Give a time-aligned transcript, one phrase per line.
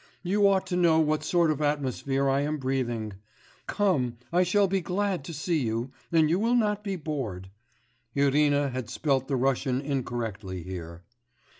[0.23, 3.13] You ought to know what sort of atmosphere I am breathing.
[3.67, 7.51] Come; I shall be glad to see you, and you will not be bored.
[8.15, 11.03] (Irina had spelt the Russian incorrectly here.)